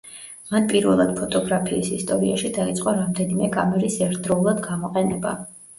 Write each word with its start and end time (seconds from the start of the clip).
მან 0.53 0.63
პირველად 0.71 1.11
ფოტოგრაფიის 1.19 1.91
ისტორიაში 1.99 2.51
დაიწყო 2.59 2.97
რამდენიმე 3.03 3.55
კამერის 3.59 4.03
ერთდროულად 4.09 4.69
გამოყენება. 4.71 5.39